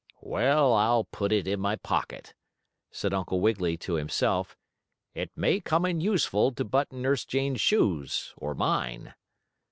[0.23, 2.33] "Well, I'll put it in my pocket,"
[2.89, 4.57] said Uncle Wiggily to himself.
[5.13, 9.13] "It may come in useful to button Nurse Jane's shoes, or mine."